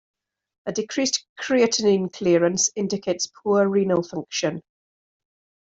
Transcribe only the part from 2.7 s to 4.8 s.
indicates poor renal function.